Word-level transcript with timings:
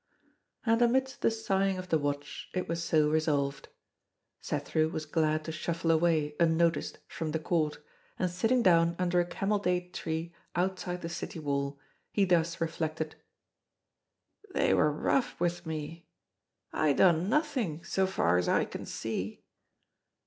And 0.65 0.81
amidst 0.81 1.21
the 1.21 1.29
sighing 1.29 1.77
of 1.77 1.89
the 1.89 1.99
Watch, 1.99 2.49
it 2.55 2.67
was 2.67 2.83
so 2.83 3.07
resolved. 3.07 3.69
Cethru 4.41 4.89
was 4.91 5.05
glad 5.05 5.43
to 5.45 5.51
shuffle 5.51 5.91
away, 5.91 6.35
unnoticed, 6.39 6.97
from 7.07 7.33
the 7.33 7.37
Court, 7.39 7.77
and 8.17 8.27
sitting 8.31 8.63
down 8.63 8.95
under 8.97 9.19
a 9.19 9.27
camel 9.27 9.59
date 9.59 9.93
tree 9.93 10.33
outside 10.55 11.03
the 11.03 11.07
City 11.07 11.37
Wall, 11.37 11.77
he 12.11 12.25
thus 12.25 12.59
reflected: 12.59 13.13
"They 14.55 14.73
were 14.73 14.91
rough 14.91 15.39
with 15.39 15.67
me! 15.67 16.07
I 16.73 16.93
done 16.93 17.29
nothin', 17.29 17.83
so 17.83 18.07
far's 18.07 18.47
I 18.47 18.65
can 18.65 18.87
see!" 18.87 19.43